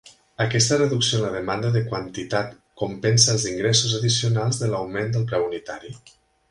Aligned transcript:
Aquesta 0.43 0.77
reducció 0.79 1.19
en 1.19 1.25
la 1.25 1.29
demanda 1.35 1.71
de 1.75 1.83
quantitat 1.91 2.57
compensa 2.85 3.37
els 3.37 3.47
ingressos 3.53 3.95
addicionals 4.01 4.63
de 4.63 4.69
l"augment 4.71 5.17
del 5.19 5.31
preu 5.33 5.51
unitari. 5.53 5.97